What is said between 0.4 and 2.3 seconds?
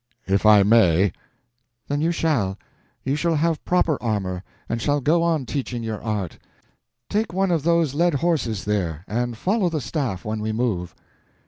I may!" "Then you